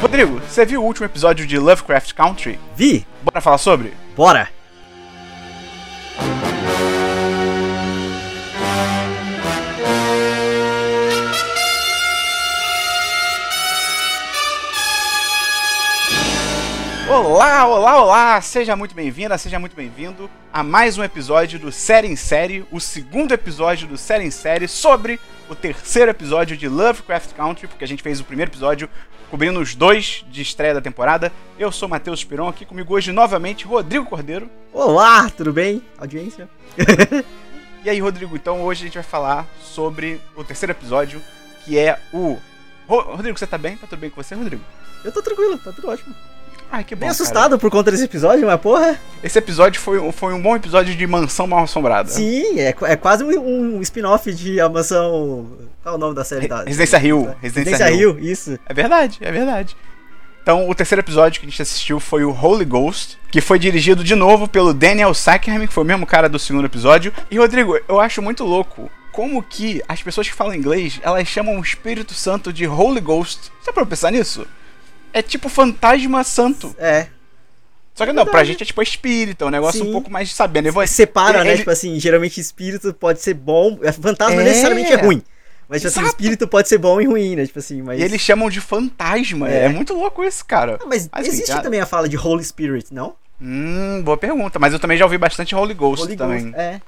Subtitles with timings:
[0.00, 2.58] Rodrigo, você viu o último episódio de Lovecraft Country?
[2.74, 3.06] Vi?
[3.22, 3.92] Bora falar sobre?
[4.16, 4.48] Bora!
[17.06, 18.40] Olá, olá, olá!
[18.40, 22.80] Seja muito bem-vinda, seja muito bem-vindo a mais um episódio do Série em Série, o
[22.80, 27.86] segundo episódio do Série em Série sobre o terceiro episódio de Lovecraft Country, porque a
[27.86, 28.88] gente fez o primeiro episódio
[29.30, 31.32] cobrindo os dois de estreia da temporada.
[31.56, 34.50] Eu sou Matheus Piron, aqui comigo hoje novamente Rodrigo Cordeiro.
[34.72, 35.80] Olá, tudo bem?
[35.96, 36.48] Audiência?
[37.84, 41.22] e aí, Rodrigo, então hoje a gente vai falar sobre o terceiro episódio,
[41.64, 42.38] que é o.
[42.88, 43.76] Rodrigo, você tá bem?
[43.76, 44.64] Tá tudo bem com você, Rodrigo?
[45.04, 46.12] Eu tô tranquilo, tá tudo ótimo.
[46.72, 47.00] Ai, que bom.
[47.00, 47.58] Bem assustado cara.
[47.58, 48.98] por conta desse episódio, mas porra.
[49.22, 52.08] Esse episódio foi, foi um bom episódio de Mansão Mal Assombrada.
[52.08, 55.48] Sim, é, é quase um, um spin-off de A Mansão.
[55.82, 56.46] Qual é o nome da série?
[56.46, 56.62] Da...
[56.62, 57.34] Residência Rio.
[57.40, 58.12] Residência, Residência Rio.
[58.12, 58.58] Rio, isso.
[58.66, 59.76] É verdade, é verdade.
[60.42, 64.02] Então, o terceiro episódio que a gente assistiu foi o Holy Ghost, que foi dirigido
[64.02, 67.12] de novo pelo Daniel Sackheim, que foi o mesmo cara do segundo episódio.
[67.30, 71.58] E, Rodrigo, eu acho muito louco como que as pessoas que falam inglês, elas chamam
[71.58, 73.50] o Espírito Santo de Holy Ghost.
[73.60, 74.46] Você pode pensar nisso?
[75.12, 76.74] É tipo fantasma santo.
[76.78, 77.08] É.
[77.94, 79.90] Só que não, pra gente é tipo espírito, é um negócio Sim.
[79.90, 80.68] um pouco mais sabendo.
[80.68, 81.56] Ele, Separa, ele, né?
[81.58, 84.44] Tipo assim, geralmente espírito pode ser bom, é, fantasma é.
[84.44, 85.22] necessariamente é ruim.
[85.68, 87.46] Mas, tipo assim, espírito pode ser bom e ruim, né?
[87.46, 88.00] Tipo assim, mas...
[88.00, 89.48] E eles chamam de fantasma.
[89.48, 90.78] É, é muito louco isso, cara.
[90.80, 91.62] Não, mas, mas, existe cara...
[91.62, 93.14] também a fala de Holy Spirit, não?
[93.40, 94.58] Hum, boa pergunta.
[94.58, 96.44] Mas eu também já ouvi bastante Holy Ghost Holy também.
[96.46, 96.80] Ghost, é.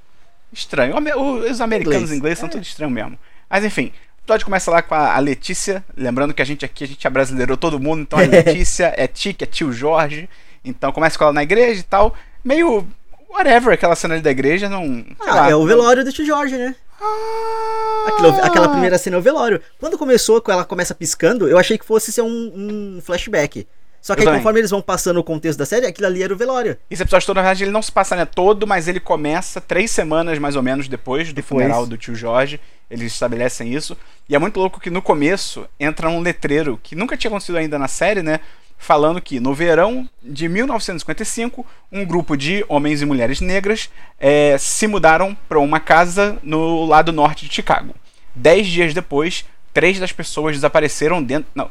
[0.53, 0.95] Estranho.
[0.97, 2.53] Os americanos inglês, inglês são é.
[2.53, 3.19] tudo estranho mesmo.
[3.49, 3.93] Mas enfim,
[4.23, 5.85] o episódio começa lá com a, Letícia.
[5.97, 8.03] Lembrando que a gente aqui, a gente brasileiro todo mundo.
[8.03, 10.29] Então a Letícia é Tique, é tio Jorge.
[10.65, 12.15] Então começa com ela na igreja e tal.
[12.45, 12.87] Meio
[13.29, 15.05] whatever, aquela cena ali da igreja, não.
[15.21, 16.77] Ah, lá, é o velório do tio Jorge, né?
[17.01, 18.05] Ah.
[18.09, 19.61] Aquilo, aquela primeira cena é o velório.
[19.81, 23.67] Quando começou, quando ela começa piscando, eu achei que fosse ser um, um flashback.
[24.03, 26.37] Só que aí, conforme eles vão passando o contexto da série, aquilo ali era o
[26.37, 26.77] velório.
[26.91, 29.93] Esse episódio todo, na verdade, ele não se passa né, todo, mas ele começa três
[29.93, 31.63] semanas mais ou menos depois do depois.
[31.63, 32.61] funeral do tio Jorge.
[32.91, 33.97] Eles estabelecem isso.
[34.29, 37.79] E é muito louco que no começo entra um letreiro que nunca tinha acontecido ainda
[37.79, 38.41] na série, né?
[38.83, 43.89] falando que no verão de 1955, um grupo de homens e mulheres negras
[44.19, 47.95] é, se mudaram para uma casa no lado norte de Chicago.
[48.35, 51.49] Dez dias depois, três das pessoas desapareceram dentro.
[51.55, 51.71] Não.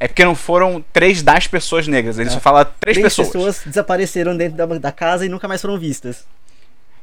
[0.00, 2.32] É porque não foram três das pessoas negras, ele é.
[2.32, 3.28] só fala três, três pessoas.
[3.28, 6.24] pessoas desapareceram dentro da, da casa e nunca mais foram vistas.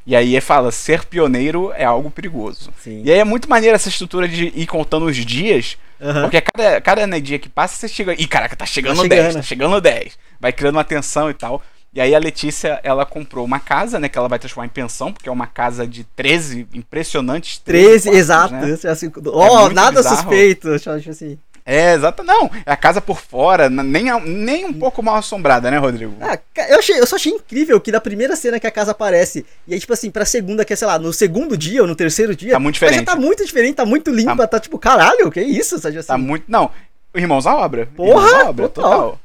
[0.08, 2.72] E aí ele fala, ser pioneiro é algo perigoso.
[2.82, 3.02] Sim.
[3.04, 6.22] E aí é muito maneiro essa estrutura de ir contando os dias, uhum.
[6.22, 8.14] porque cada, cada né, dia que passa, você chega.
[8.14, 10.18] Ih, caraca, tá chegando, tá chegando 10, tá chegando 10.
[10.40, 11.62] Vai criando uma tensão e tal.
[11.92, 15.12] E aí a Letícia, ela comprou uma casa, né, que ela vai transformar em pensão,
[15.12, 17.58] porque é uma casa de 13 impressionantes.
[17.58, 18.54] 13, 13 exato.
[18.54, 18.78] Né?
[18.92, 20.18] Assim, oh, é nada bizarro.
[20.18, 21.40] suspeito, assim.
[21.66, 22.24] É, exato.
[22.24, 26.16] Não, é a casa por fora, nem, nem um pouco mal assombrada, né, Rodrigo?
[26.22, 26.38] Ah,
[26.70, 29.74] eu, achei, eu só achei incrível que da primeira cena que a casa aparece, e
[29.74, 32.36] aí, tipo assim, pra segunda, que é, sei lá, no segundo dia ou no terceiro
[32.36, 32.52] dia.
[32.52, 33.00] Tá muito diferente.
[33.00, 35.80] já tá muito diferente, tá muito limpa, tá, tá tipo, caralho, que isso?
[35.80, 36.08] Sabe assim?
[36.08, 36.46] Tá muito.
[36.48, 36.70] Não,
[37.16, 37.90] Irmãos à obra.
[37.96, 38.10] Porra!
[38.10, 38.92] Irmãos à obra, total.
[38.92, 39.20] total.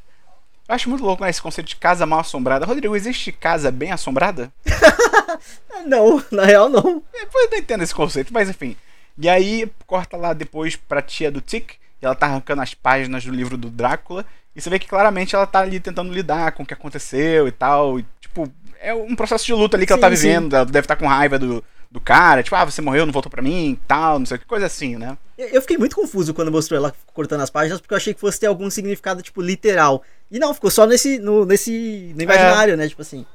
[0.68, 2.64] Eu acho muito louco né, esse conceito de casa mal assombrada.
[2.64, 4.52] Rodrigo, existe casa bem assombrada?
[5.84, 7.02] não, na real não.
[7.12, 8.76] É, eu não entendo esse conceito, mas enfim.
[9.18, 13.24] E aí, corta lá depois pra tia do Tic e ela tá arrancando as páginas
[13.24, 14.24] do livro do Drácula.
[14.54, 17.52] E você vê que claramente ela tá ali tentando lidar com o que aconteceu e
[17.52, 17.98] tal.
[17.98, 18.50] E, tipo,
[18.80, 20.50] é um processo de luta ali que sim, ela tá vivendo.
[20.50, 20.56] Sim.
[20.56, 22.42] Ela deve estar tá com raiva do, do cara.
[22.42, 24.96] Tipo, ah, você morreu, não voltou pra mim e tal, não sei que coisa assim,
[24.96, 25.16] né?
[25.36, 28.38] Eu fiquei muito confuso quando mostrou ela cortando as páginas, porque eu achei que fosse
[28.40, 30.02] ter algum significado, tipo, literal.
[30.30, 32.76] E não, ficou só nesse, no, nesse, no imaginário, é.
[32.76, 32.88] né?
[32.88, 33.26] Tipo assim.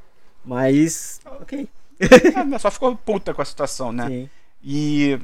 [0.44, 1.68] Mas, ok.
[1.98, 4.08] É, só ficou puta com a situação, né?
[4.08, 4.30] Sim.
[4.62, 5.18] E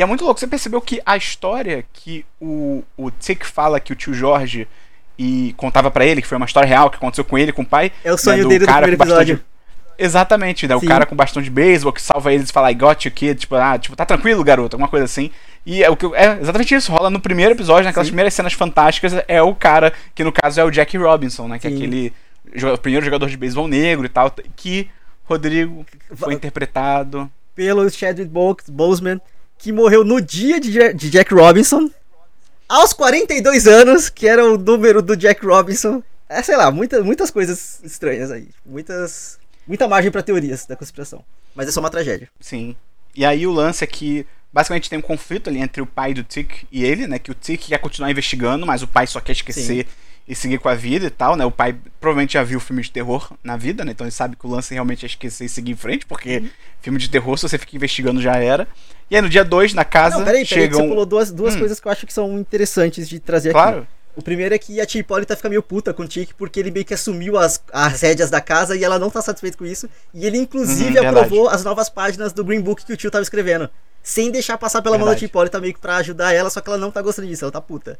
[0.00, 0.40] e é muito louco.
[0.40, 4.66] Você percebeu que a história que o, o Tick fala que o tio Jorge
[5.18, 7.66] e contava para ele, que foi uma história real que aconteceu com ele, com o
[7.66, 7.92] pai.
[8.02, 9.36] É o sonho né, dele cara do primeiro episódio.
[9.36, 9.42] De...
[10.02, 10.74] Exatamente, né?
[10.74, 13.40] O cara com bastão de beisebol que salva eles e fala, I got you, kid.
[13.40, 15.30] Tipo, ah, tipo, tá tranquilo, garoto, alguma coisa assim.
[15.66, 18.12] E é, o que, é exatamente isso, rola no primeiro episódio, naquelas Sim.
[18.12, 21.58] primeiras cenas fantásticas, é o cara, que no caso é o Jack Robinson, né?
[21.58, 21.74] Que Sim.
[21.74, 22.14] é aquele
[22.74, 24.88] o primeiro jogador de beisebol negro e tal, que
[25.24, 28.32] Rodrigo foi interpretado pelo Chadwick
[28.70, 29.20] Boseman
[29.60, 31.90] que morreu no dia de, de Jack Robinson,
[32.68, 36.02] aos 42 anos, que era o número do Jack Robinson.
[36.28, 38.48] É, sei lá, muita, muitas coisas estranhas aí.
[38.64, 39.38] Muitas.
[39.66, 41.24] Muita margem para teorias da conspiração.
[41.54, 42.28] Mas é só uma tragédia.
[42.40, 42.74] Sim.
[43.14, 46.22] E aí o lance é que basicamente tem um conflito ali entre o pai do
[46.22, 47.18] Tick e ele, né?
[47.18, 49.92] Que o Tick quer continuar investigando, mas o pai só quer esquecer Sim.
[50.30, 51.44] E seguir com a vida e tal, né?
[51.44, 53.90] O pai provavelmente já viu filme de terror na vida, né?
[53.90, 56.48] Então ele sabe que o lance realmente é esquecer e seguir em frente, porque uhum.
[56.80, 58.68] filme de terror, se você fica investigando, já era.
[59.10, 60.82] E aí no dia 2, na casa, Não, peraí, peraí, chegam...
[60.82, 61.58] você pulou duas, duas hum.
[61.58, 63.78] coisas que eu acho que são interessantes de trazer claro.
[63.78, 63.88] aqui.
[64.14, 66.70] O primeiro é que a tia Hipólita fica meio puta com o Tick porque ele
[66.70, 69.90] meio que assumiu as, as rédeas da casa e ela não tá satisfeita com isso.
[70.14, 73.22] E ele, inclusive, uhum, aprovou as novas páginas do Green Book que o tio tava
[73.22, 73.68] escrevendo.
[74.00, 75.06] Sem deixar passar pela verdade.
[75.06, 77.26] mão da tia Hipólita meio que pra ajudar ela, só que ela não tá gostando
[77.26, 77.98] disso, ela tá puta.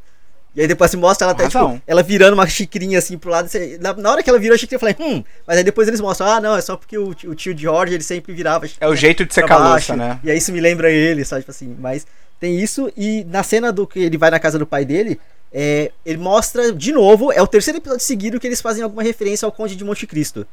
[0.55, 3.49] E aí depois se mostra ela até, tipo, ela virando uma xicrinha assim pro lado.
[3.49, 5.23] Você, na, na, hora que ela virou a xicrinha, eu falei, hum.
[5.47, 8.03] Mas aí depois eles mostram, ah, não, é só porque o, o tio George, ele
[8.03, 8.67] sempre virava.
[8.81, 10.19] É o jeito de ser caloça, né?
[10.25, 11.43] E aí isso me lembra ele, sabe?
[11.43, 12.07] Tipo assim, mas
[12.41, 12.93] tem isso.
[12.97, 15.21] E na cena do que ele vai na casa do pai dele,
[15.53, 19.47] é, ele mostra de novo, é o terceiro episódio seguido que eles fazem alguma referência
[19.47, 20.47] ao Conde de Monte Cristo.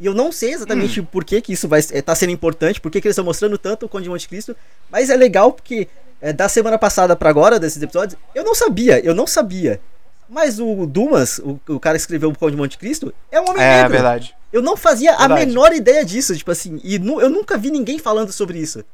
[0.00, 1.04] E eu não sei exatamente hum.
[1.04, 3.24] por que, que isso vai estar é, tá sendo importante, por que, que eles estão
[3.24, 4.54] mostrando tanto o Conde de Monte Cristo,
[4.90, 5.88] mas é legal porque
[6.20, 9.80] é, da semana passada para agora, desses episódios, eu não sabia, eu não sabia
[10.28, 13.48] mas o Dumas, o, o cara que escreveu o Conde de Monte Cristo, é um
[13.48, 13.86] homem é, negro.
[13.86, 14.36] É verdade.
[14.52, 15.32] Eu não fazia verdade.
[15.32, 18.84] a menor ideia disso, tipo assim, e nu, eu nunca vi ninguém falando sobre isso.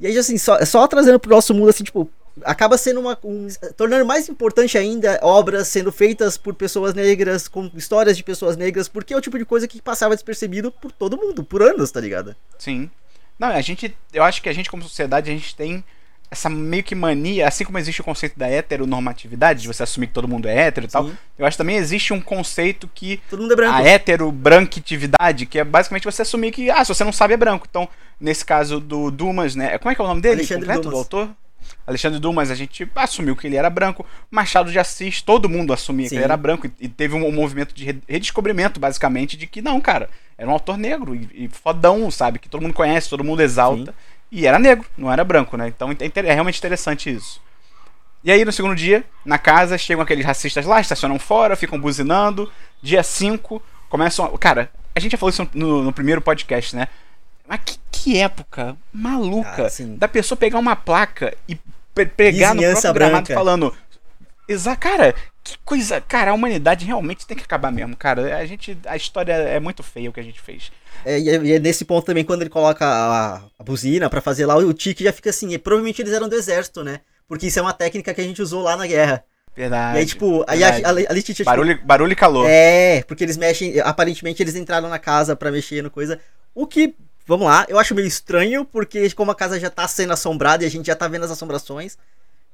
[0.00, 2.10] E aí, assim, só, só trazendo pro nosso mundo, assim, tipo,
[2.44, 3.18] acaba sendo uma.
[3.22, 8.56] Um, tornando mais importante ainda obras sendo feitas por pessoas negras, com histórias de pessoas
[8.56, 11.90] negras, porque é o tipo de coisa que passava despercebido por todo mundo, por anos,
[11.90, 12.34] tá ligado?
[12.58, 12.90] Sim.
[13.38, 13.94] Não, a gente.
[14.12, 15.84] Eu acho que a gente, como sociedade, a gente tem
[16.32, 20.14] essa meio que mania, assim como existe o conceito da heteronormatividade, de você assumir que
[20.14, 23.20] todo mundo é hétero e tal, eu acho que também existe um conceito que.
[23.28, 23.76] Todo mundo é branco.
[23.76, 27.66] A hetero-branquitividade, que é basicamente você assumir que, ah, se você não sabe, é branco.
[27.68, 27.86] Então,
[28.18, 29.76] nesse caso do Dumas, né?
[29.76, 30.36] Como é que é o nome dele?
[30.36, 30.94] Alexandre completo, Dumas.
[30.94, 31.36] do autor?
[31.86, 34.04] Alexandre Dumas, a gente assumiu que ele era branco.
[34.30, 36.10] Machado de Assis, todo mundo assumia Sim.
[36.10, 36.70] que ele era branco.
[36.80, 41.14] E, teve um, movimento de redescobrimento, basicamente, de que não, cara, era um autor negro
[41.14, 42.38] e, e fodão, sabe?
[42.38, 43.92] Que todo mundo conhece, todo mundo exalta.
[43.92, 43.96] Sim.
[44.30, 45.68] E era negro, não era branco, né?
[45.68, 45.96] Então é,
[46.28, 47.40] é realmente interessante isso.
[48.24, 52.50] E aí, no segundo dia, na casa, chegam aqueles racistas lá, estacionam fora, ficam buzinando.
[52.80, 54.24] Dia 5, começam.
[54.24, 54.38] A...
[54.38, 56.88] Cara, a gente já falou isso no, no primeiro podcast, né?
[57.46, 61.58] Mas que, que época maluca ah, da pessoa pegar uma placa e
[62.16, 63.76] pegar no próprio gramado falando.
[64.48, 66.00] Exa, cara, que coisa.
[66.00, 68.36] Cara, a humanidade realmente tem que acabar mesmo, cara.
[68.36, 68.76] A gente.
[68.86, 70.70] A história é muito feia o que a gente fez.
[71.04, 74.20] É, e, é, e é nesse ponto também, quando ele coloca a, a buzina para
[74.20, 75.52] fazer lá, o Tique já fica assim.
[75.52, 77.00] E provavelmente eles eram do exército, né?
[77.26, 79.24] Porque isso é uma técnica que a gente usou lá na guerra.
[79.54, 79.96] Verdade.
[79.96, 81.22] E aí, tipo, aí a, a, a.
[81.22, 82.46] Tipo, barulho, barulho e calor.
[82.48, 83.80] É, porque eles mexem.
[83.80, 86.18] Aparentemente eles entraram na casa para mexer no coisa.
[86.54, 86.94] O que,
[87.26, 90.66] vamos lá, eu acho meio estranho, porque como a casa já tá sendo assombrada e
[90.66, 91.96] a gente já tá vendo as assombrações,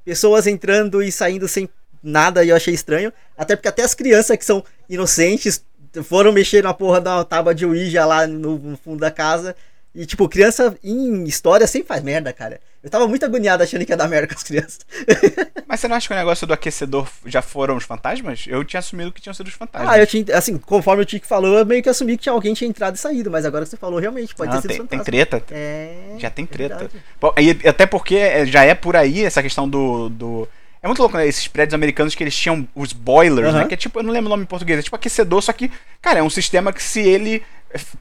[0.05, 1.69] pessoas entrando e saindo sem
[2.03, 3.12] nada, eu achei estranho.
[3.37, 5.62] Até porque até as crianças que são inocentes
[6.05, 9.55] foram mexer na porra da tábua de Ouija lá no, no fundo da casa.
[9.94, 12.61] E, tipo, criança em história sempre faz merda, cara.
[12.88, 14.79] Eu tava muito agoniado achando que ia dar merda com as crianças.
[15.69, 18.46] Mas você não acha que o negócio do aquecedor já foram os fantasmas?
[18.49, 19.93] Eu tinha assumido que tinham sido os fantasmas.
[19.93, 20.25] Ah, eu tinha.
[20.35, 22.99] Assim, conforme o Tiki falou, eu meio que assumi que tinha alguém tinha entrado e
[22.99, 23.31] saído.
[23.31, 25.43] Mas agora que você falou, realmente, pode não, ter sido tem, Tem treta.
[25.50, 26.14] É.
[26.17, 26.90] Já tem treta.
[27.37, 30.08] É e, até porque é, já é por aí essa questão do.
[30.08, 30.49] do
[30.82, 31.26] é muito louco, né?
[31.26, 33.58] Esses prédios americanos que eles tinham os boilers, uhum.
[33.58, 33.67] né?
[33.67, 35.70] Que é tipo, eu não lembro o nome em português, é tipo aquecedor, só que,
[36.00, 37.43] cara, é um sistema que se ele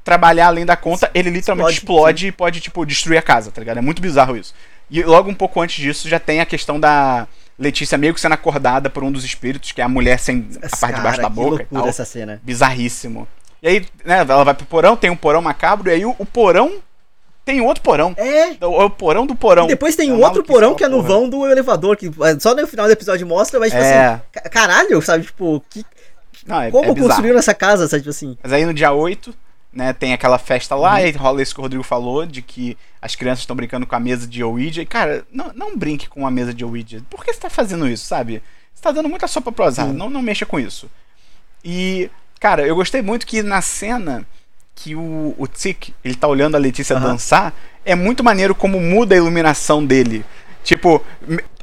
[0.04, 3.60] trabalhar além da conta, ele literalmente explode, explode e pode, tipo, destruir a casa, tá
[3.60, 3.78] ligado?
[3.78, 4.54] É muito bizarro isso.
[4.90, 7.28] E logo um pouco antes disso já tem a questão da
[7.60, 10.78] Letícia meio que sendo acordada por um dos espíritos, que é a mulher sem a
[10.78, 11.66] parte de baixo da boca.
[11.66, 12.40] Que loucura essa cena.
[12.44, 13.28] Bizarríssimo.
[13.62, 16.26] E aí, né, ela vai pro porão, tem um porão macabro, e aí o, o
[16.26, 16.80] porão
[17.44, 18.14] tem outro porão.
[18.18, 18.58] É.
[18.60, 19.66] É o porão do porão.
[19.66, 22.40] E depois tem é um outro porão que é no vão do elevador, que é,
[22.40, 24.08] só no final do episódio mostra, mas tipo é.
[24.08, 25.24] assim, caralho, sabe?
[25.24, 25.84] Tipo, que,
[26.46, 28.02] Não, é, como é construíram essa casa, sabe?
[28.04, 28.38] Tipo assim.
[28.44, 29.34] Mas aí no dia 8,
[29.78, 31.06] né, tem aquela festa lá, uhum.
[31.06, 34.00] e rola isso que o Rodrigo falou, de que as crianças estão brincando com a
[34.00, 34.82] mesa de Ouija.
[34.82, 37.04] E, cara, não, não brinque com a mesa de Ouija.
[37.12, 38.42] Por que você tá fazendo isso, sabe?
[38.74, 39.86] Você tá dando muita sopa pro azar.
[39.86, 40.90] Não, não mexa com isso.
[41.64, 44.26] E, cara, eu gostei muito que na cena
[44.74, 47.04] que o, o Tic, ele tá olhando a Letícia uhum.
[47.04, 47.54] dançar,
[47.86, 50.26] é muito maneiro como muda a iluminação dele.
[50.64, 51.06] Tipo,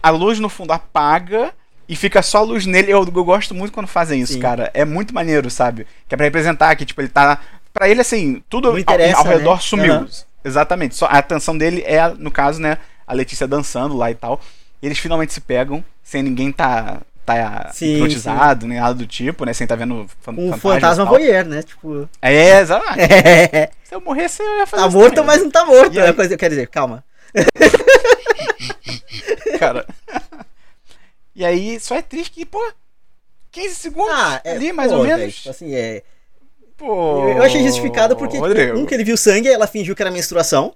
[0.00, 1.52] a luz no fundo apaga
[1.88, 2.92] e fica só a luz nele.
[2.92, 4.40] Eu, eu gosto muito quando fazem isso, Sim.
[4.40, 4.70] cara.
[4.72, 5.84] É muito maneiro, sabe?
[6.08, 7.40] Que é pra representar que, tipo, ele tá.
[7.74, 9.60] Pra ele, assim, tudo ao, ao, redor né?
[9.60, 9.94] sumiu.
[9.94, 10.06] Uhum.
[10.44, 10.94] Exatamente.
[10.94, 14.40] Só a atenção dele é, no caso, né, a Letícia dançando lá e tal.
[14.80, 18.68] E eles finalmente se pegam, sem ninguém tá tá sim, hipnotizado, sim.
[18.68, 19.52] nem nada do tipo, né?
[19.52, 21.62] Sem tá vendo fan Um fantasma voyeur, né?
[21.62, 22.08] Tipo...
[22.22, 22.84] É, exato.
[23.00, 23.70] É.
[23.82, 25.98] Se eu morresse, eu ia fazer Tá morto, também, mas não tá morto.
[25.98, 27.02] É coisa, quer dizer, calma.
[29.58, 29.86] Cara.
[31.34, 32.60] E aí, só é triste que, pô,
[33.50, 35.34] 15 segundos ah, é, ali, mais pô, ou menos.
[35.34, 36.02] Tipo assim, é...
[36.84, 40.10] Pô, eu achei justificado porque, tipo, um, que ele viu sangue, ela fingiu que era
[40.10, 40.74] menstruação.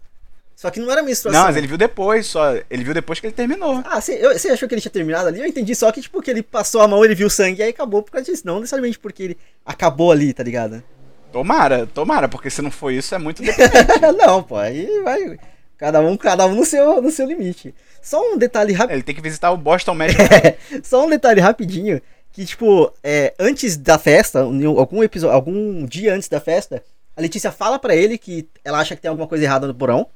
[0.56, 1.40] Só que não era menstruação.
[1.40, 2.54] Não, mas ele viu depois, só.
[2.68, 3.82] Ele viu depois que ele terminou.
[3.84, 5.38] Ah, você, achou que ele tinha terminado ali?
[5.38, 7.70] Eu entendi só que, tipo, que ele passou a mão, ele viu sangue e aí
[7.70, 8.42] acabou por causa disso.
[8.46, 10.82] Não necessariamente porque ele acabou ali, tá ligado?
[11.30, 13.42] Tomara, tomara, porque se não for isso é muito
[14.16, 15.38] Não, pô, aí vai.
[15.76, 17.72] Cada um, cada um no seu, no seu limite.
[18.02, 18.94] Só um detalhe rápido.
[18.94, 20.26] Ele tem que visitar o Boston Medical.
[20.82, 22.00] só um detalhe rapidinho.
[22.38, 26.84] Que, tipo, é, antes da festa, algum episódio, algum dia antes da festa,
[27.16, 30.06] a Letícia fala para ele que ela acha que tem alguma coisa errada no porão.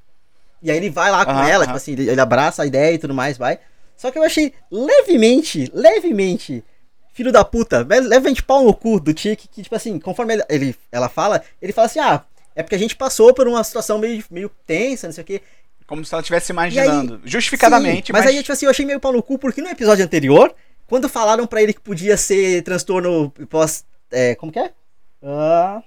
[0.62, 3.12] E aí ele vai lá com ela, tipo assim, ele abraça a ideia e tudo
[3.12, 3.59] mais, vai.
[3.97, 6.62] Só que eu achei levemente, levemente,
[7.12, 10.76] filho da puta, levemente pau no cu do Tic, que, tipo assim, conforme ele, ele,
[10.93, 12.23] ela fala, ele fala assim, ah,
[12.55, 15.43] é porque a gente passou por uma situação meio, meio tensa, não sei o quê.
[15.88, 17.14] Como se ela estivesse imaginando.
[17.14, 18.33] Aí, Justificadamente, sim, mas, mas.
[18.33, 20.55] aí, tipo assim, eu achei meio pau no cu, porque no episódio anterior,
[20.92, 23.82] quando falaram para ele que podia ser transtorno pós.
[24.11, 24.75] É, como que é?
[25.22, 25.82] Uh...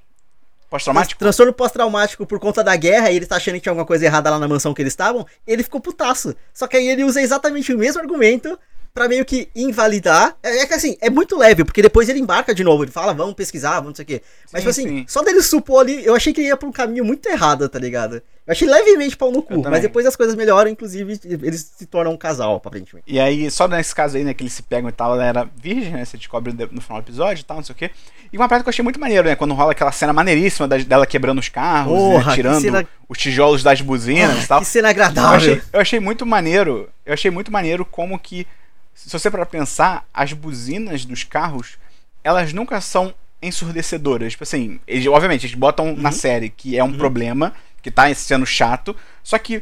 [0.67, 1.19] Pós-traumático?
[1.19, 4.31] Transtorno pós-traumático por conta da guerra e ele tá achando que tinha alguma coisa errada
[4.31, 6.35] lá na mansão que eles estavam, ele ficou putaço.
[6.51, 8.57] Só que aí ele usa exatamente o mesmo argumento
[8.95, 10.37] para meio que invalidar.
[10.41, 13.13] É, é, que assim, é muito leve, porque depois ele embarca de novo, ele fala,
[13.13, 14.21] vamos pesquisar, vamos não sei o quê.
[14.51, 15.05] Mas, sim, tipo assim, sim.
[15.05, 17.77] só dele supor ali, eu achei que ele ia pra um caminho muito errado, tá
[17.77, 18.21] ligado?
[18.47, 22.13] Eu achei levemente pau no cu, mas depois as coisas melhoram, inclusive eles se tornam
[22.13, 23.03] um casal, aparentemente.
[23.05, 25.49] E aí, só nesse caso aí, né, que eles se pegam e tal, ela era
[25.57, 27.91] virgem, né, você descobre no final do episódio e tal, não sei o quê.
[28.31, 31.05] E uma parte que eu achei muito maneiro, né, quando rola aquela cena maneiríssima dela
[31.05, 32.87] quebrando os carros, Porra, né, tirando cena...
[33.09, 34.59] os tijolos das buzinas e tal.
[34.59, 35.31] Que cena agradável.
[35.31, 38.47] Eu achei, eu achei muito maneiro, eu achei muito maneiro como que
[38.95, 41.77] se você para pensar, as buzinas dos carros,
[42.23, 44.31] elas nunca são ensurdecedoras.
[44.31, 45.97] Tipo assim, eles, obviamente, eles botam uhum.
[45.97, 46.97] na série que é um uhum.
[46.97, 49.61] problema, que tá sendo chato, só que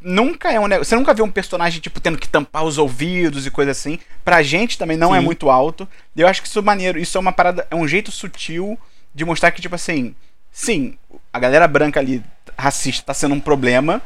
[0.00, 0.88] nunca é um negócio.
[0.88, 3.98] Você nunca vê um personagem, tipo, tendo que tampar os ouvidos e coisa assim.
[4.24, 5.24] Pra gente também não é Sim.
[5.24, 5.88] é muito alto.
[6.14, 6.98] E eu acho que isso é maneiro.
[6.98, 7.66] Isso é uma parada.
[7.68, 8.78] É um jeito sutil
[9.12, 10.14] de mostrar que, tipo assim.
[10.50, 10.96] Sim,
[11.32, 12.22] a galera branca ali,
[12.56, 14.00] racista, tá sendo um problema.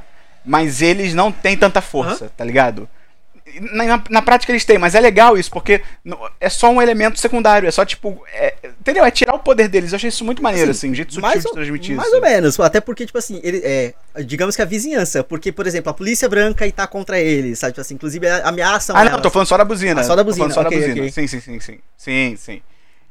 [0.45, 2.31] Mas eles não têm tanta força, uhum.
[2.37, 2.89] tá ligado?
[3.61, 5.83] Na, na, prática eles têm, mas é legal isso, porque
[6.41, 8.23] é só um elemento secundário, é só tipo.
[8.33, 9.05] É, entendeu?
[9.05, 9.93] É tirar o poder deles.
[9.93, 12.21] Eu achei isso muito maneiro, assim, assim jeito sutil de transmitir mais isso.
[12.21, 13.95] Mais ou menos, até porque, tipo assim, ele é.
[14.25, 17.73] Digamos que a vizinhança, porque, por exemplo, a polícia branca e tá contra eles, sabe?
[17.73, 18.97] Tipo assim, inclusive ameaçam.
[18.97, 20.01] Ah, não, tô falando só da buzina.
[20.01, 20.51] Ah, só da buzina.
[20.51, 21.07] só okay, da buzina.
[21.07, 21.11] Okay.
[21.11, 21.79] Sim, sim, sim, sim.
[21.97, 22.63] Sim, sim.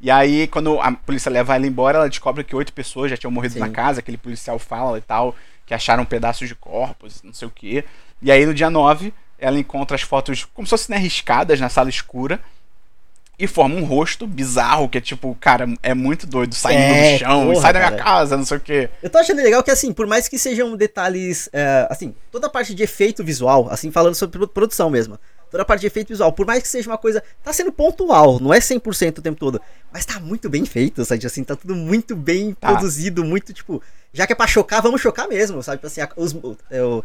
[0.02, 3.32] E aí, quando a polícia leva ela embora, ela descobre que oito pessoas já tinham
[3.32, 3.60] morrido sim.
[3.60, 5.36] na casa, aquele policial fala e tal,
[5.66, 7.84] que acharam pedaços de corpos, não sei o quê.
[8.22, 11.70] E aí, no dia 9 ela encontra as fotos como se fossem né, riscadas na
[11.70, 12.40] sala escura
[13.38, 17.20] e forma um rosto bizarro, que é tipo, cara, é muito doido, saindo é, do
[17.20, 18.04] chão, porra, sai da minha cara.
[18.04, 18.90] casa, não sei o quê.
[19.04, 22.50] Eu tô achando legal que, assim, por mais que sejam detalhes, é, assim, toda a
[22.50, 25.20] parte de efeito visual, assim, falando sobre produção mesmo,
[25.52, 28.40] toda a parte de efeito visual, por mais que seja uma coisa, tá sendo pontual,
[28.40, 29.62] não é 100% o tempo todo,
[29.92, 32.70] mas tá muito bem feito, sabe, assim, tá tudo muito bem tá.
[32.70, 33.82] produzido, muito, tipo,
[34.14, 37.04] já que é pra chocar, vamos chocar mesmo, sabe, tipo assim, os, o,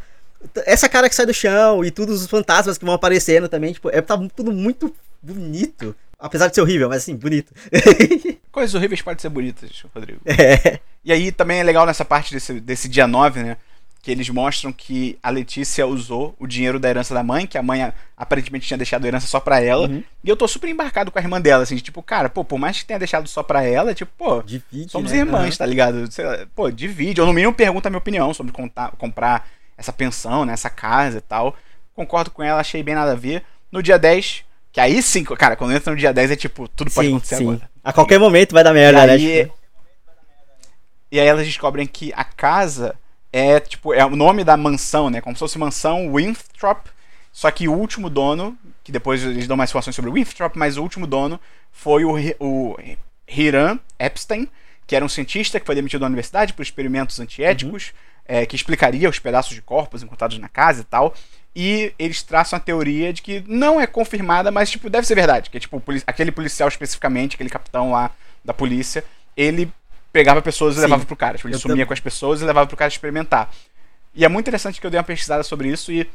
[0.64, 3.90] essa cara que sai do chão e todos os fantasmas que vão aparecendo também, tipo,
[3.90, 5.94] é, tá tudo muito bonito.
[6.18, 7.52] Apesar de ser horrível, mas assim, bonito.
[8.52, 10.20] Coisas horríveis podem ser bonitas, Rodrigo.
[10.26, 10.78] É.
[11.02, 13.56] E aí também é legal nessa parte desse, desse dia 9, né?
[14.02, 17.62] Que eles mostram que a Letícia usou o dinheiro da herança da mãe, que a
[17.62, 19.88] mãe aparentemente tinha deixado a herança só pra ela.
[19.88, 20.04] Uhum.
[20.22, 22.78] E eu tô super embarcado com a irmã dela, assim, tipo, cara, pô, por mais
[22.78, 25.18] que tenha deixado só pra ela, tipo, pô, divide, somos né?
[25.18, 25.58] irmãs, uhum.
[25.58, 26.08] tá ligado?
[26.54, 27.20] Pô, divide.
[27.20, 29.48] Ou no mínimo pergunta a minha opinião sobre contar, comprar
[29.80, 31.56] essa pensão, né, essa casa e tal.
[31.94, 33.42] Concordo com ela, achei bem nada a ver.
[33.72, 36.90] No dia 10, que aí sim, cara, quando entra no dia 10 é tipo, tudo
[36.90, 37.44] pode sim, acontecer sim.
[37.44, 37.70] agora.
[37.82, 39.12] A qualquer momento vai dar merda, e né?
[39.14, 39.58] Aí, tipo...
[41.10, 42.94] E aí elas descobrem que a casa
[43.32, 45.20] é, tipo, é o nome da mansão, né?
[45.20, 46.86] Como se fosse mansão Winthrop.
[47.32, 50.76] Só que o último dono, que depois eles dão mais informações sobre o Winthrop, mas
[50.76, 51.40] o último dono
[51.72, 52.76] foi o, o
[53.26, 54.48] Hiram Epstein,
[54.86, 57.88] que era um cientista que foi demitido da universidade por experimentos antiéticos.
[57.88, 61.12] Uhum é, que explicaria os pedaços de corpos encontrados na casa e tal.
[61.54, 65.50] E eles traçam a teoria de que não é confirmada, mas tipo, deve ser verdade.
[65.50, 68.12] Que tipo, aquele policial especificamente, aquele capitão lá
[68.44, 69.04] da polícia,
[69.36, 69.70] ele
[70.12, 70.82] pegava pessoas e Sim.
[70.82, 71.36] levava pro cara.
[71.36, 73.50] Tipo, ele sumia com as pessoas e levava pro cara experimentar.
[74.14, 76.08] E é muito interessante que eu dei uma pesquisada sobre isso e,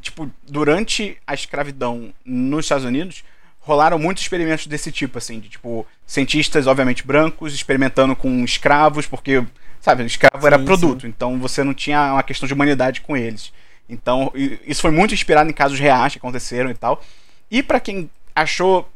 [0.00, 3.24] tipo, durante a escravidão nos Estados Unidos,
[3.58, 9.44] rolaram muitos experimentos desse tipo, assim, de tipo, cientistas, obviamente, brancos, experimentando com escravos, porque
[9.80, 11.08] Sabe, o escravo sim, era produto, sim.
[11.08, 13.52] então você não tinha uma questão de humanidade com eles.
[13.88, 14.30] Então,
[14.66, 17.02] isso foi muito inspirado em casos reais que aconteceram e tal.
[17.50, 18.88] E para quem achou.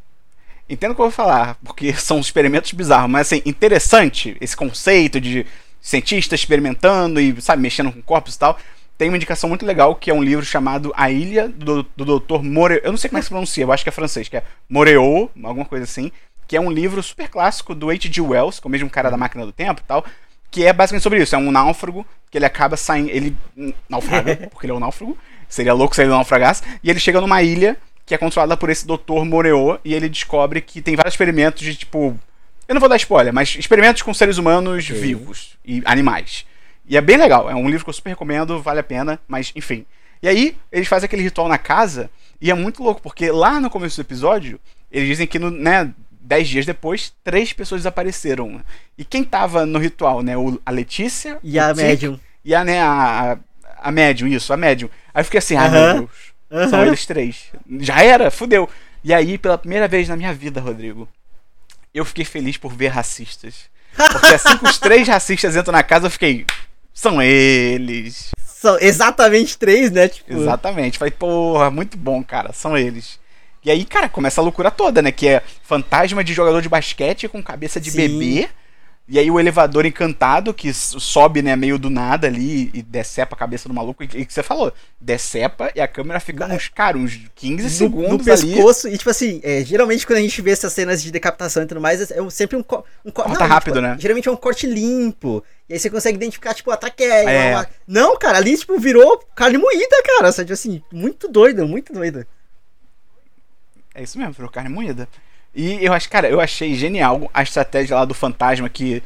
[0.68, 5.20] Entendo o que eu vou falar, porque são experimentos bizarros, mas assim, interessante esse conceito
[5.20, 5.44] de
[5.80, 8.58] cientista experimentando e, sabe, mexendo com corpos e tal.
[8.96, 12.42] Tem uma indicação muito legal que é um livro chamado A Ilha do, do Dr.
[12.42, 12.80] Moreau.
[12.84, 14.44] Eu não sei como é que se pronuncia, eu acho que é francês, que é
[14.68, 16.12] Moreau, alguma coisa assim.
[16.46, 18.20] Que é um livro super clássico do H.G.
[18.20, 20.04] Wells, que é o mesmo cara da máquina do tempo e tal
[20.54, 21.34] que é basicamente sobre isso.
[21.34, 23.10] É um náufrago que ele acaba saindo.
[23.10, 23.36] Ele
[23.88, 25.18] naufraga, porque ele é um náufrago.
[25.48, 26.62] Seria louco se ele naufragasse.
[26.80, 29.24] E ele chega numa ilha que é controlada por esse Dr.
[29.24, 29.80] Moreau.
[29.84, 32.16] E ele descobre que tem vários experimentos de tipo.
[32.68, 34.94] Eu não vou dar spoiler, mas experimentos com seres humanos Sim.
[34.94, 36.46] vivos e animais.
[36.88, 37.50] E é bem legal.
[37.50, 39.84] É um livro que eu super recomendo, vale a pena, mas enfim.
[40.22, 42.08] E aí, eles fazem aquele ritual na casa.
[42.40, 45.92] E é muito louco, porque lá no começo do episódio, eles dizem que no, né,
[46.24, 48.60] dez dias depois, três pessoas desapareceram.
[48.96, 50.36] E quem tava no ritual, né?
[50.36, 51.38] O, a Letícia.
[51.42, 52.18] E a médium.
[52.44, 54.88] E a, né, a, a, a médium, isso, a médium.
[55.12, 56.34] Aí eu fiquei assim, ah, meu Deus.
[56.50, 56.68] Uhum.
[56.68, 57.46] São eles três.
[57.80, 58.68] Já era, fudeu.
[59.02, 61.08] E aí, pela primeira vez na minha vida, Rodrigo,
[61.92, 63.72] eu fiquei feliz por ver racistas.
[63.94, 66.46] Porque assim que os três racistas entram na casa, eu fiquei.
[66.92, 68.30] São eles.
[68.38, 70.08] São exatamente três, né?
[70.08, 70.32] Tipo...
[70.32, 70.98] Exatamente.
[70.98, 72.52] Falei, porra, muito bom, cara.
[72.52, 73.18] São eles.
[73.64, 75.10] E aí, cara, começa a loucura toda, né?
[75.10, 77.96] Que é fantasma de jogador de basquete com cabeça de Sim.
[77.96, 78.48] bebê.
[79.06, 83.38] E aí o elevador encantado que sobe, né, meio do nada ali e decepa a
[83.38, 84.02] cabeça do maluco.
[84.02, 88.10] E que você falou, decepa e a câmera fica uns, cara, uns 15 no, segundos
[88.12, 88.86] no pescoço.
[88.86, 88.94] Ali.
[88.94, 91.82] E tipo assim, é, geralmente quando a gente vê essas cenas de decapitação e tudo
[91.82, 93.38] mais, é sempre um, co um corte.
[93.38, 93.96] Não, rápido, tipo, né?
[93.98, 95.44] Geralmente é um corte limpo.
[95.68, 97.30] E aí você consegue identificar, tipo, a traqueia.
[97.30, 97.56] É.
[97.56, 97.68] Uma...
[97.86, 100.32] Não, cara, ali, tipo, virou carne moída, cara.
[100.32, 102.26] Sabe, tipo assim, muito doido, muito doido.
[103.94, 105.08] É isso mesmo, virou carne moída.
[105.54, 109.02] E eu acho, cara, eu achei genial a estratégia lá do fantasma que.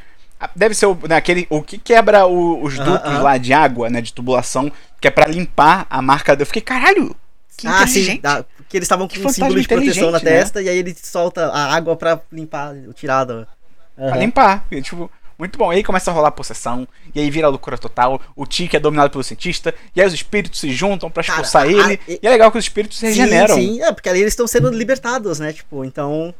[0.54, 3.90] Deve ser o, né, aquele, o que quebra o, os dutos uh lá de água,
[3.90, 4.00] né?
[4.00, 6.36] De tubulação, que é para limpar a marca.
[6.38, 7.14] Eu fiquei, caralho!
[7.56, 10.24] Que ah, sim, dá, porque eles estavam com um símbolo de proteção na né?
[10.24, 13.48] testa e aí ele solta a água para limpar o tirado.
[13.96, 14.08] Uhum.
[14.10, 14.64] Pra limpar.
[14.70, 15.72] E, tipo, muito bom.
[15.72, 18.20] E aí começa a rolar a possessão, e aí vira a loucura total.
[18.34, 21.72] O Tiki é dominado pelo cientista, e aí os espíritos se juntam para expulsar Cara,
[21.72, 22.00] ele.
[22.08, 23.54] A, e é legal que os espíritos se regeneram.
[23.54, 25.52] Sim, é, porque ali eles estão sendo libertados, né?
[25.52, 26.34] Tipo, então.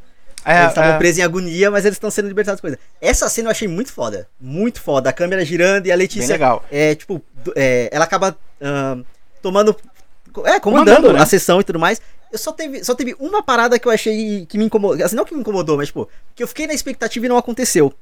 [0.45, 0.97] É, eles estavam é.
[0.97, 2.61] presos em agonia, mas eles estão sendo libertados.
[2.61, 2.79] Coisa.
[3.01, 4.27] Essa cena eu achei muito foda.
[4.39, 5.09] Muito foda.
[5.09, 6.27] A câmera girando e a Letícia.
[6.27, 6.65] Bem legal.
[6.71, 7.21] É, tipo,
[7.55, 9.05] é, ela acaba uh,
[9.41, 9.75] tomando.
[10.45, 11.21] É, comandando, comandando né?
[11.21, 12.01] a sessão e tudo mais.
[12.31, 15.03] Eu só teve, só teve uma parada que eu achei que me incomodou.
[15.03, 17.93] Assim, não que me incomodou, mas, tipo, que eu fiquei na expectativa e não aconteceu.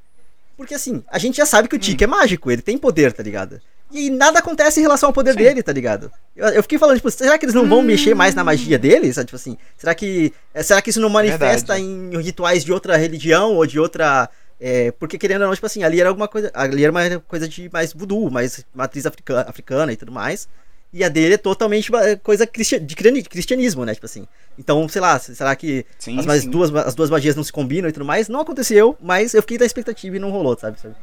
[0.58, 2.08] Porque assim, a gente já sabe que o Tiki hum.
[2.08, 3.60] é mágico, ele tem poder, tá ligado?
[3.92, 5.38] E nada acontece em relação ao poder Sim.
[5.38, 6.10] dele, tá ligado?
[6.34, 7.82] Eu, eu, fiquei falando, tipo, será que eles não vão hum.
[7.82, 9.14] mexer mais na magia deles?
[9.14, 12.16] Tipo assim, será que, é, será que isso não manifesta Verdade.
[12.16, 14.28] em rituais de outra religião ou de outra.
[14.60, 16.50] É, porque querendo ou não, tipo assim, ali era alguma coisa.
[16.52, 20.48] Ali era uma coisa de mais voodoo, mais matriz africana, africana e tudo mais.
[20.92, 21.90] E a dele é totalmente
[22.22, 22.48] coisa
[22.80, 23.94] de cristianismo, né?
[23.94, 24.26] Tipo assim.
[24.58, 26.50] Então, sei lá, será que sim, as, sim.
[26.50, 28.28] Duas, as duas magias não se combinam e tudo mais?
[28.28, 30.80] Não aconteceu, mas eu fiquei da expectativa e não rolou, sabe?
[30.80, 30.94] sabe?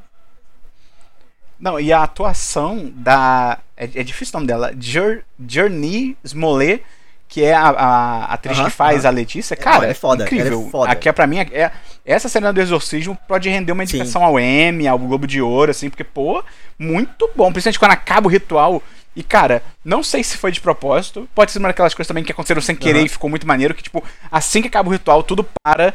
[1.60, 3.60] Não, e a atuação da.
[3.78, 4.74] É, é difícil o nome dela.
[5.48, 6.84] Journey Smollett,
[7.30, 9.08] que é a, a atriz uh -huh, que faz uh -huh.
[9.08, 9.56] a Letícia.
[9.56, 10.26] Cara, é, é foda.
[10.26, 10.65] Incrível.
[10.67, 10.91] É foda.
[10.91, 11.38] Aqui é pra mim.
[11.38, 11.71] É,
[12.04, 14.28] essa cena do exorcismo pode render uma indicação Sim.
[14.28, 16.43] ao Emmy, ao Globo de Ouro, assim, porque, pô,
[16.78, 17.52] muito bom.
[17.52, 18.84] Principalmente quando acaba o ritual
[19.15, 21.28] e, cara, não sei se foi de propósito.
[21.34, 23.06] Pode ser uma daquelas coisas também que aconteceram sem querer uhum.
[23.06, 23.73] e ficou muito maneiro.
[23.73, 25.93] Que, tipo, assim que acaba o ritual, tudo para.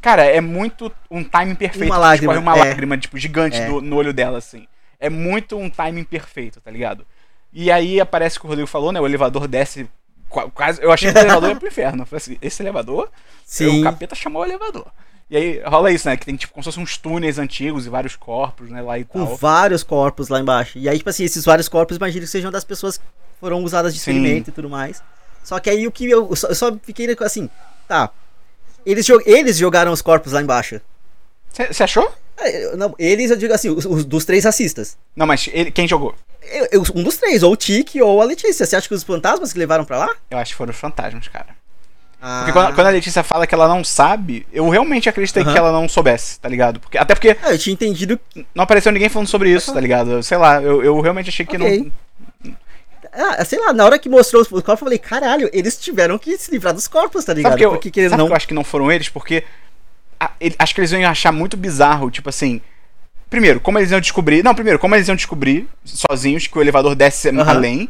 [0.00, 1.90] Cara, é muito um timing perfeito.
[1.90, 2.32] Uma lágrima.
[2.32, 2.64] Tipo, uma é.
[2.64, 3.66] lágrima, tipo, gigante é.
[3.66, 4.66] do, no olho dela, assim.
[4.98, 7.06] É muito um timing perfeito, tá ligado?
[7.52, 9.00] E aí aparece o que o Rodrigo falou, né?
[9.00, 9.88] O elevador desce.
[10.54, 10.82] Quase.
[10.82, 12.02] Eu achei que o elevador ia pro inferno.
[12.02, 13.10] Eu falei assim, esse elevador.
[13.44, 13.80] Sim.
[13.80, 14.86] O capeta chamou o elevador.
[15.30, 16.16] E aí rola isso, né?
[16.16, 18.82] Que tem tipo como se fossem uns túneis antigos e vários corpos, né?
[18.82, 19.36] Lá e Com tal.
[19.36, 20.76] vários corpos lá embaixo.
[20.76, 23.04] E aí, tipo assim, esses vários corpos, imagino que sejam das pessoas que
[23.38, 25.00] foram usadas de experimento e tudo mais.
[25.44, 27.48] Só que aí o que eu, eu, só, eu só fiquei assim,
[27.86, 28.10] tá.
[28.84, 30.80] Eles, eles jogaram os corpos lá embaixo.
[31.52, 32.12] Você achou?
[32.36, 34.96] É, não, eles, eu digo assim, os, os, dos três racistas.
[35.14, 36.14] Não, mas ele, quem jogou?
[36.72, 38.66] Eu, um dos três, ou o Tiki ou a Letícia.
[38.66, 40.16] Você acha que os fantasmas que levaram pra lá?
[40.30, 41.59] Eu acho que foram os fantasmas, cara.
[42.20, 42.40] Ah.
[42.40, 45.52] Porque quando, quando, a Letícia fala que ela não sabe, eu realmente acreditei uhum.
[45.52, 46.78] que ela não soubesse, tá ligado?
[46.78, 47.36] Porque, até porque.
[47.42, 48.20] Ah, eu tinha entendido.
[48.54, 50.22] Não apareceu ninguém falando sobre isso, tá ligado?
[50.22, 51.90] Sei lá, eu, eu realmente achei que okay.
[52.42, 52.52] não.
[53.12, 56.36] Ah, sei lá, na hora que mostrou os corpos, eu falei, caralho, eles tiveram que
[56.36, 57.52] se livrar dos corpos, tá ligado?
[57.52, 58.28] Sabe porque, porque eles não...
[58.28, 59.08] eu acho que não foram eles?
[59.08, 59.42] Porque
[60.18, 62.60] a, ele, acho que eles iam achar muito bizarro, tipo assim.
[63.28, 64.44] Primeiro, como eles iam descobrir.
[64.44, 67.40] Não, primeiro, como eles iam descobrir sozinhos que o elevador desce uhum.
[67.40, 67.88] além.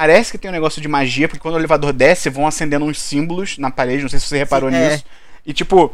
[0.00, 2.98] Parece que tem um negócio de magia, porque quando o elevador desce, vão acendendo uns
[2.98, 4.88] símbolos na parede, não sei se você reparou Sim, é.
[4.88, 5.04] nisso.
[5.06, 5.50] É.
[5.50, 5.92] E tipo,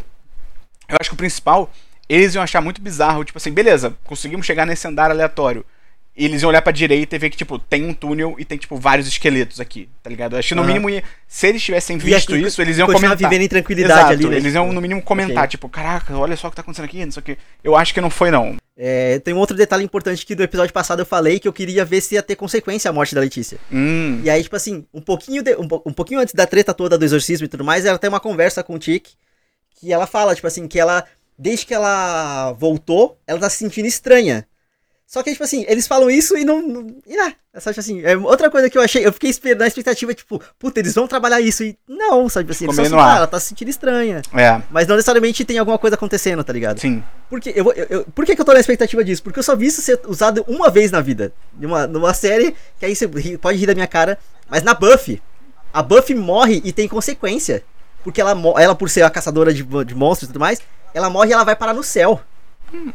[0.88, 1.68] eu acho que o principal,
[2.08, 5.66] eles iam achar muito bizarro, tipo assim, beleza, conseguimos chegar nesse andar aleatório.
[6.16, 8.56] E eles iam olhar pra direita e ver que, tipo, tem um túnel e tem,
[8.56, 10.34] tipo, vários esqueletos aqui, tá ligado?
[10.34, 10.68] Eu acho que no uhum.
[10.68, 10.88] mínimo,
[11.26, 13.16] se eles tivessem visto aqui, isso, eles iam comentar.
[13.16, 14.36] vivendo em tranquilidade Exato, ali, né?
[14.36, 15.48] Eles iam, no mínimo, comentar, okay.
[15.48, 17.36] tipo, caraca, olha só o que tá acontecendo aqui, não sei o que.
[17.62, 18.56] Eu acho que não foi, não.
[18.78, 21.82] É, tem um outro detalhe importante que do episódio passado eu falei que eu queria
[21.82, 23.58] ver se ia ter consequência a morte da Letícia.
[23.72, 24.20] Hum.
[24.22, 27.04] E aí, tipo assim, um pouquinho, de, um, um, pouquinho antes da treta toda do
[27.04, 29.08] exorcismo e tudo mais, ela tem uma conversa com o Tic
[29.78, 31.04] que ela fala, tipo assim, que ela,
[31.38, 34.46] desde que ela voltou, ela tá se sentindo estranha.
[35.06, 36.60] Só que, tipo assim, eles falam isso e não.
[36.60, 39.32] não e ah, é só, tipo assim, é outra coisa que eu achei, eu fiquei
[39.54, 41.62] na expectativa, tipo, puta, eles vão trabalhar isso.
[41.62, 44.20] E não, sabe, tipo assim, eles só assim, ela tá se sentindo estranha.
[44.34, 44.60] É.
[44.68, 46.80] Mas não necessariamente tem alguma coisa acontecendo, tá ligado?
[46.80, 47.04] Sim.
[47.30, 49.22] Porque eu, eu, eu, por que, que eu tô na expectativa disso?
[49.22, 51.32] Porque eu só vi isso ser usado uma vez na vida.
[51.56, 53.06] Numa, numa série, que aí você
[53.38, 54.18] pode rir da minha cara,
[54.50, 55.22] mas na Buffy,
[55.72, 57.62] a Buffy morre e tem consequência.
[58.02, 60.60] Porque ela, ela por ser a caçadora de, de monstros e tudo mais,
[60.92, 62.20] ela morre e ela vai parar no céu.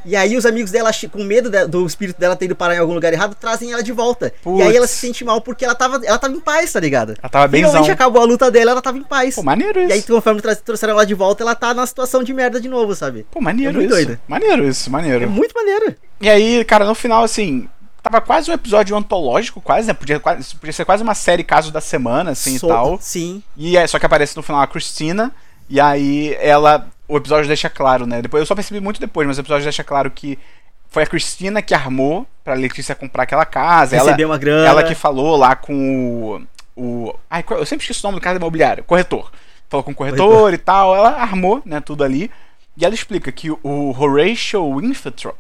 [0.05, 2.93] E aí os amigos dela, com medo do espírito dela ter ido parar em algum
[2.93, 4.33] lugar errado, trazem ela de volta.
[4.43, 4.59] Puts.
[4.59, 7.15] E aí ela se sente mal porque ela tava, ela tava em paz, tá ligado?
[7.21, 9.35] Ela tava bem Finalmente acabou a luta dela, ela tava em paz.
[9.35, 9.89] Pô, maneiro isso.
[9.89, 12.95] E aí conforme trouxeram ela de volta, ela tá numa situação de merda de novo,
[12.95, 13.25] sabe?
[13.31, 13.89] Pô, maneiro é isso.
[13.89, 14.19] Doido.
[14.27, 15.23] Maneiro isso, maneiro.
[15.23, 15.95] É muito maneiro.
[16.19, 17.67] E aí, cara, no final, assim,
[18.01, 19.93] tava quase um episódio antológico, quase, né?
[19.93, 22.97] Podia, quase, podia ser quase uma série caso da semana, assim so, e tal.
[23.01, 23.43] Sim.
[23.55, 25.31] E é, só que aparece no final a Cristina,
[25.69, 28.21] e aí ela o episódio deixa claro, né?
[28.21, 30.39] Depois eu só percebi muito depois, mas o episódio deixa claro que
[30.87, 33.97] foi a Cristina que armou pra Letícia comprar aquela casa.
[33.97, 34.67] Receber ela, uma grana.
[34.67, 36.81] Ela que falou lá com o.
[36.81, 38.85] o ai, eu sempre esqueço o nome do cara imobiliário.
[38.85, 39.29] Corretor.
[39.69, 40.53] Falou com o corretor, corretor.
[40.53, 40.95] e tal.
[40.95, 42.31] Ela armou, né, tudo ali.
[42.77, 45.35] E ela explica que o Horatio Winthrop.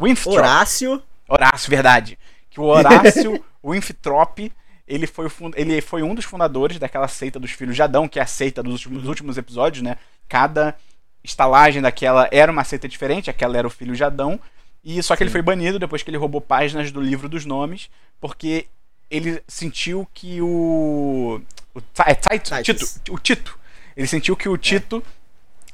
[0.00, 1.02] Winf, Horácio.
[1.28, 2.16] Horácio, verdade.
[2.48, 4.52] Que o Horácio Winthrop
[4.86, 8.22] ele foi, ele foi um dos fundadores daquela seita dos filhos de Adão, que é
[8.22, 9.96] a seita dos últimos, dos últimos episódios, né?
[10.28, 10.76] Cada
[11.24, 14.40] estalagem daquela era uma seita diferente, aquela era o filho de Adão,
[14.84, 15.24] e só que Sim.
[15.24, 17.88] ele foi banido depois que ele roubou páginas do livro dos nomes,
[18.20, 18.66] porque
[19.10, 21.40] ele sentiu que o.
[21.74, 23.58] o é Tito, Tito, o Tito.
[23.96, 25.02] Ele sentiu que o Tito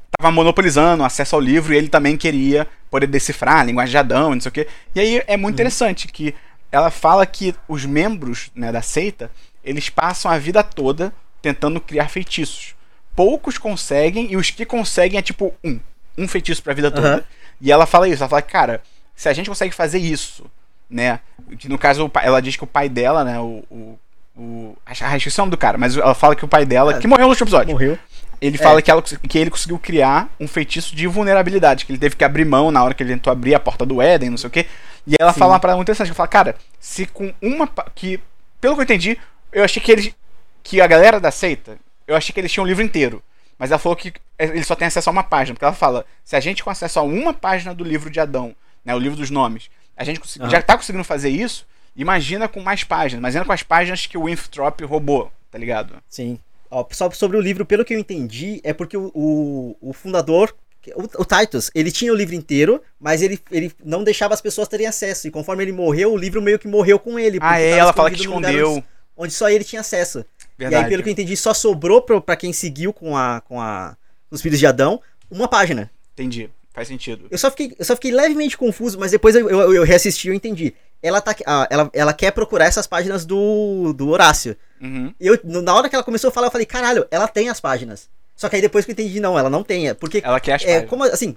[0.06, 4.34] estava monopolizando acesso ao livro e ele também queria poder decifrar a linguagem de Adão,
[4.34, 4.68] não sei o quê.
[4.94, 5.54] E aí é muito uhum.
[5.54, 6.34] interessante que
[6.70, 9.30] ela fala que os membros né, da seita
[9.64, 12.74] eles passam a vida toda tentando criar feitiços
[13.18, 15.80] poucos conseguem e os que conseguem é tipo um.
[16.16, 17.16] Um feitiço pra vida toda.
[17.16, 17.22] Uhum.
[17.60, 18.80] E ela fala isso, ela fala, cara,
[19.16, 20.46] se a gente consegue fazer isso,
[20.88, 21.18] né?
[21.58, 23.40] Que no caso, ela diz que o pai dela, né?
[23.40, 23.64] O.
[23.68, 23.98] o,
[24.36, 27.00] o ah, esqueci o nome do cara, mas ela fala que o pai dela, é,
[27.00, 27.72] que morreu no último episódio.
[27.72, 27.98] Morreu.
[28.40, 28.62] Ele é.
[28.62, 32.22] fala que, ela, que ele conseguiu criar um feitiço de vulnerabilidade, que ele teve que
[32.22, 34.50] abrir mão na hora que ele tentou abrir a porta do Éden, não sei o
[34.50, 34.66] quê.
[35.04, 35.40] E ela Sim.
[35.40, 37.68] fala uma parada muito interessante, que fala, cara, se com uma.
[37.96, 38.20] que
[38.60, 39.18] Pelo que eu entendi,
[39.52, 40.14] eu achei que eles.
[40.62, 41.78] Que a galera da seita,
[42.08, 43.22] eu achei que eles tinham o livro inteiro.
[43.58, 45.54] Mas ela falou que ele só tem acesso a uma página.
[45.54, 48.54] Porque ela fala: se a gente com acesso a uma página do livro de Adão,
[48.84, 50.48] né, o livro dos nomes, a gente uhum.
[50.48, 53.20] já tá conseguindo fazer isso, imagina com mais páginas.
[53.20, 55.94] Imagina com as páginas que o Winthrop roubou, tá ligado?
[56.08, 56.38] Sim.
[56.70, 60.54] Ó, só sobre o livro, pelo que eu entendi, é porque o, o, o fundador
[60.94, 64.68] o, o, Titus, ele tinha o livro inteiro, mas ele, ele não deixava as pessoas
[64.68, 65.26] terem acesso.
[65.26, 67.38] E conforme ele morreu, o livro meio que morreu com ele.
[67.42, 68.82] Ah, é, ela fala que escondeu.
[69.16, 70.24] Onde só ele tinha acesso.
[70.58, 70.82] Verdade.
[70.82, 73.96] E aí, pelo que eu entendi, só sobrou para quem seguiu com a com a
[74.30, 75.90] os filhos de Adão uma página.
[76.12, 76.50] Entendi.
[76.74, 77.26] Faz sentido.
[77.30, 80.30] Eu só fiquei, eu só fiquei levemente confuso, mas depois eu, eu, eu reassisti e
[80.30, 80.74] eu entendi.
[81.02, 81.34] Ela, tá,
[81.70, 84.56] ela, ela quer procurar essas páginas do, do Horácio.
[84.80, 85.14] Uhum.
[85.18, 88.08] Eu, na hora que ela começou a falar, eu falei, caralho, ela tem as páginas.
[88.36, 89.88] Só que aí depois que eu entendi, não, ela não tem.
[89.88, 90.22] É porque.
[90.24, 90.90] Ela quer as é, páginas.
[90.90, 91.36] Como assim?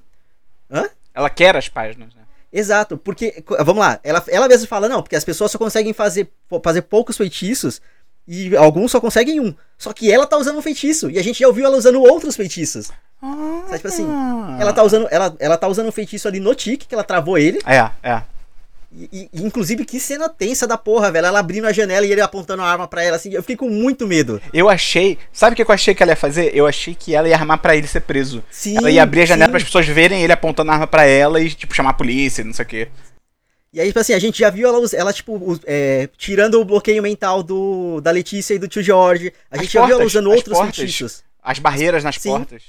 [0.69, 0.89] Hã?
[1.13, 2.21] Ela quer as páginas, né?
[2.53, 3.43] Exato, porque.
[3.65, 6.31] Vamos lá, ela, ela mesma fala, não, porque as pessoas só conseguem fazer,
[6.63, 7.81] fazer poucos feitiços
[8.33, 9.53] e alguns só conseguem um.
[9.77, 11.11] Só que ela tá usando um feitiço.
[11.11, 12.89] E a gente já ouviu ela usando outros feitiços.
[13.21, 13.63] Ah.
[13.65, 14.07] Sabe, tipo assim,
[14.57, 15.05] ela tá usando.
[15.11, 17.59] Ela, ela tá usando um feitiço ali no tique, que ela travou ele.
[17.65, 18.21] É, é.
[18.93, 21.27] E, e, inclusive, que cena tensa da porra, velho.
[21.27, 23.33] Ela abrindo a janela e ele apontando a arma pra ela, assim.
[23.33, 24.41] Eu fiquei com muito medo.
[24.53, 25.17] Eu achei.
[25.33, 26.55] Sabe o que eu achei que ela ia fazer?
[26.55, 28.41] Eu achei que ela ia armar pra ele ser preso.
[28.49, 28.77] Sim.
[28.77, 31.41] Ela ia abrir a janela para as pessoas verem ele apontando a arma pra ela
[31.41, 32.87] e, tipo, chamar a polícia, não sei o quê.
[33.73, 37.01] E aí, tipo assim, a gente já viu ela, ela tipo, é, tirando o bloqueio
[37.01, 39.31] mental do, da Letícia e do tio Jorge.
[39.49, 41.23] A gente já viu ela usando outros portas, feitiços.
[41.41, 42.31] As barreiras nas Sim.
[42.31, 42.63] portas.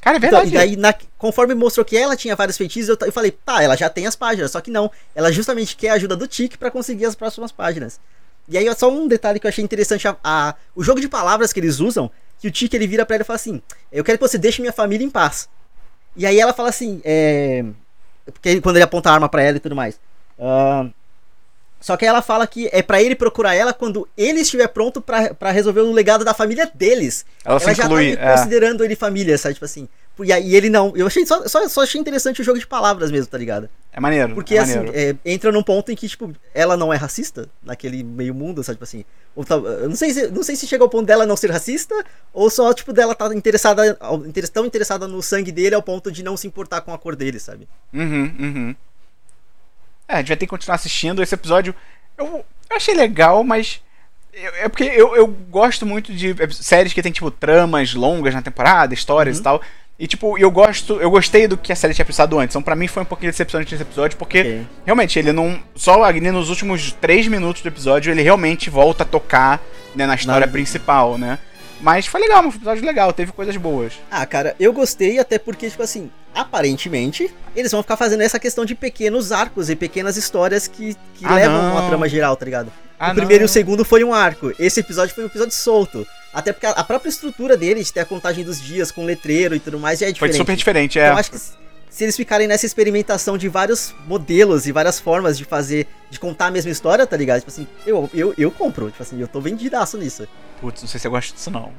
[0.00, 0.48] Cara, é verdade.
[0.48, 3.62] Então, e daí, na, conforme mostrou que ela tinha vários feitiços, eu, eu, falei, tá,
[3.62, 4.50] ela já tem as páginas.
[4.50, 4.90] Só que não.
[5.14, 8.00] Ela justamente quer a ajuda do Tic para conseguir as próximas páginas.
[8.48, 11.52] E aí, só um detalhe que eu achei interessante: a, a, o jogo de palavras
[11.52, 14.18] que eles usam, que o Tic ele vira pra ela e fala assim: Eu quero
[14.18, 15.48] que você deixe minha família em paz.
[16.16, 17.64] E aí ela fala assim: é.
[18.26, 19.98] Porque quando ele aponta a arma para ela e tudo mais.
[20.38, 20.92] Uh,
[21.84, 25.50] só que ela fala que é para ele procurar ela quando ele estiver pronto para
[25.50, 27.26] resolver o legado da família deles.
[27.44, 28.36] Ela, ela já inclui, tá é.
[28.36, 29.52] considerando ele família, sabe?
[29.52, 29.86] Tipo assim.
[30.20, 30.96] E, e ele não.
[30.96, 33.68] Eu achei só, só, só, achei interessante o jogo de palavras mesmo, tá ligado?
[33.92, 34.34] É maneiro.
[34.34, 34.96] Porque é assim, maneiro.
[34.96, 38.76] É, entra num ponto em que, tipo, ela não é racista naquele meio mundo, sabe?
[38.76, 39.04] Tipo assim.
[39.36, 41.94] Ou, eu não sei, se, não sei se chega ao ponto dela não ser racista,
[42.32, 43.98] ou só, tipo, dela tá interessada.
[44.50, 47.38] tão interessada no sangue dele ao ponto de não se importar com a cor dele,
[47.38, 47.68] sabe?
[47.92, 48.76] Uhum, uhum.
[50.08, 51.22] É, a gente vai ter que continuar assistindo.
[51.22, 51.74] Esse episódio
[52.16, 53.80] eu, eu achei legal, mas.
[54.32, 58.94] é porque eu, eu gosto muito de séries que tem, tipo, tramas longas na temporada,
[58.94, 59.40] histórias uhum.
[59.40, 59.62] e tal.
[59.96, 62.52] E, tipo, eu gosto, eu gostei do que a série tinha pensado antes.
[62.52, 64.66] Então, pra mim, foi um pouquinho decepcionante esse episódio, porque okay.
[64.84, 65.60] realmente ele não.
[65.76, 69.62] Só ali nos últimos três minutos do episódio, ele realmente volta a tocar
[69.94, 70.52] né, na história não.
[70.52, 71.38] principal, né?
[71.84, 73.92] Mas foi legal, um episódio legal, teve coisas boas.
[74.10, 78.64] Ah, cara, eu gostei até porque, tipo assim, aparentemente, eles vão ficar fazendo essa questão
[78.64, 81.72] de pequenos arcos e pequenas histórias que, que ah, levam não.
[81.72, 82.72] uma trama geral, tá ligado?
[82.98, 83.44] Ah, o primeiro não.
[83.44, 84.50] e o segundo foi um arco.
[84.58, 86.06] Esse episódio foi um episódio solto.
[86.32, 89.60] Até porque a própria estrutura dele, de ter a contagem dos dias com letreiro e
[89.60, 90.36] tudo mais, já é diferente.
[90.36, 91.04] Foi super diferente, é.
[91.04, 91.38] Então, acho que
[91.94, 96.46] se eles ficarem nessa experimentação de vários modelos e várias formas de fazer, de contar
[96.46, 97.38] a mesma história, tá ligado?
[97.38, 100.26] Tipo assim, eu, eu, eu compro, tipo assim, eu tô vendidaço nisso.
[100.60, 101.72] Putz, não sei se eu gosto disso não.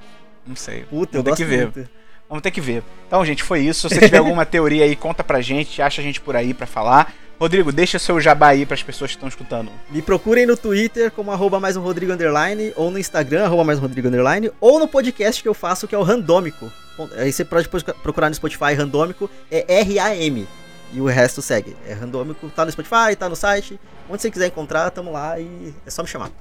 [0.48, 0.84] Não sei.
[0.84, 1.64] Puta, Vamos eu ter que ver.
[1.64, 1.90] Muito.
[2.30, 2.82] Vamos ter que ver.
[3.06, 3.90] Então, gente, foi isso.
[3.90, 6.66] Se você tiver alguma teoria aí, conta pra gente, acha a gente por aí pra
[6.66, 7.14] falar.
[7.38, 9.70] Rodrigo, deixa seu jabá aí para as pessoas que estão escutando.
[9.90, 13.80] Me procurem no Twitter como arroba mais um Rodrigo Underline, ou no Instagram, arroba mais
[13.80, 16.72] um Rodrigo Underline, ou no podcast que eu faço, que é o Randômico.
[17.18, 17.68] Aí você pode
[18.02, 20.48] procurar no Spotify, Randômico, é R-A-M.
[20.94, 21.76] E o resto segue.
[21.88, 23.80] É randômico, tá no Spotify, tá no site.
[24.10, 26.32] Onde você quiser encontrar, tamo lá e é só me chamar.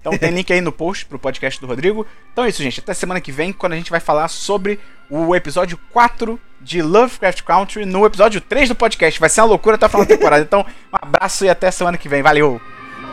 [0.00, 2.06] Então tem link aí no post pro podcast do Rodrigo.
[2.32, 2.80] Então é isso, gente.
[2.80, 4.78] Até semana que vem, quando a gente vai falar sobre
[5.10, 9.18] o episódio 4 de Lovecraft Country no episódio 3 do podcast.
[9.18, 10.42] Vai ser uma loucura até a final da temporada.
[10.42, 10.60] Então,
[10.92, 12.22] um abraço e até semana que vem.
[12.22, 12.60] Valeu!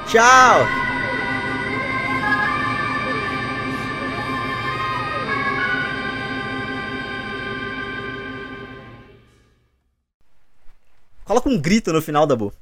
[0.08, 1.03] Tchau!
[11.26, 12.54] Coloca um grito no final, Dabu.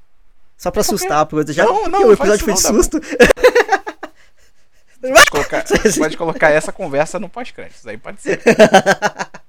[0.58, 3.02] Só pra assustar, porque já não, não, o episódio foi de susto.
[5.02, 5.66] Pode colocar,
[5.98, 8.40] pode colocar essa conversa no pós-créditos, aí pode ser.